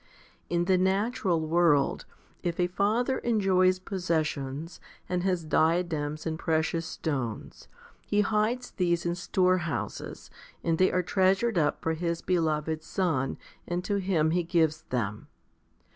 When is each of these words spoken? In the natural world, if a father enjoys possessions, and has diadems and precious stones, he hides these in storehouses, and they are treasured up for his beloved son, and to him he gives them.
In 0.49 0.65
the 0.65 0.79
natural 0.79 1.39
world, 1.41 2.05
if 2.41 2.59
a 2.59 2.65
father 2.65 3.19
enjoys 3.19 3.77
possessions, 3.77 4.79
and 5.07 5.21
has 5.21 5.45
diadems 5.45 6.25
and 6.25 6.39
precious 6.39 6.87
stones, 6.87 7.67
he 8.07 8.21
hides 8.21 8.71
these 8.71 9.05
in 9.05 9.13
storehouses, 9.13 10.31
and 10.63 10.79
they 10.79 10.91
are 10.91 11.03
treasured 11.03 11.59
up 11.59 11.83
for 11.83 11.93
his 11.93 12.23
beloved 12.23 12.81
son, 12.81 13.37
and 13.67 13.83
to 13.83 13.97
him 13.97 14.31
he 14.31 14.41
gives 14.41 14.81
them. 14.89 15.27